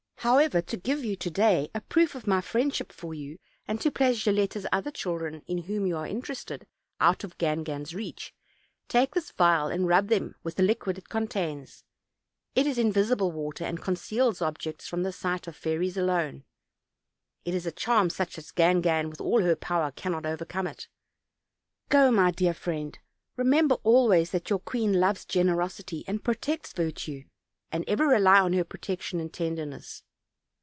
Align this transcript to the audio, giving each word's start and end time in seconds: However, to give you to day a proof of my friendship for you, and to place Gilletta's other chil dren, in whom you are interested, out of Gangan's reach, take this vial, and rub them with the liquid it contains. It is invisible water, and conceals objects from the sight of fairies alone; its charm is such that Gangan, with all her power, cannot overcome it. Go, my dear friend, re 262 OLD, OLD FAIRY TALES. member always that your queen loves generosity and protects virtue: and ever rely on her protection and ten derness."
However, 0.23 0.61
to 0.61 0.77
give 0.77 1.03
you 1.03 1.15
to 1.15 1.31
day 1.31 1.71
a 1.73 1.81
proof 1.81 2.13
of 2.13 2.27
my 2.27 2.41
friendship 2.41 2.91
for 2.91 3.11
you, 3.15 3.39
and 3.67 3.81
to 3.81 3.89
place 3.89 4.23
Gilletta's 4.23 4.67
other 4.71 4.91
chil 4.91 5.17
dren, 5.17 5.41
in 5.47 5.63
whom 5.63 5.87
you 5.87 5.97
are 5.97 6.05
interested, 6.05 6.67
out 6.99 7.23
of 7.23 7.39
Gangan's 7.39 7.95
reach, 7.95 8.31
take 8.87 9.15
this 9.15 9.31
vial, 9.31 9.69
and 9.69 9.87
rub 9.87 10.09
them 10.09 10.35
with 10.43 10.57
the 10.57 10.61
liquid 10.61 10.99
it 10.99 11.09
contains. 11.09 11.83
It 12.53 12.67
is 12.67 12.77
invisible 12.77 13.31
water, 13.31 13.63
and 13.65 13.81
conceals 13.81 14.43
objects 14.43 14.87
from 14.87 15.01
the 15.01 15.11
sight 15.11 15.47
of 15.47 15.55
fairies 15.55 15.97
alone; 15.97 16.43
its 17.43 17.67
charm 17.75 18.05
is 18.05 18.15
such 18.15 18.35
that 18.35 18.53
Gangan, 18.53 19.09
with 19.09 19.19
all 19.21 19.41
her 19.41 19.55
power, 19.55 19.89
cannot 19.89 20.27
overcome 20.27 20.67
it. 20.67 20.87
Go, 21.89 22.11
my 22.11 22.29
dear 22.29 22.53
friend, 22.53 22.99
re 23.37 23.43
262 23.43 23.73
OLD, 23.83 23.95
OLD 23.95 24.11
FAIRY 24.11 24.19
TALES. 24.21 24.27
member 24.27 24.27
always 24.27 24.31
that 24.33 24.49
your 24.51 24.59
queen 24.59 24.99
loves 24.99 25.25
generosity 25.25 26.03
and 26.07 26.23
protects 26.23 26.73
virtue: 26.73 27.23
and 27.71 27.83
ever 27.87 28.05
rely 28.05 28.39
on 28.39 28.53
her 28.53 28.63
protection 28.63 29.19
and 29.19 29.33
ten 29.33 29.55
derness." 29.55 30.03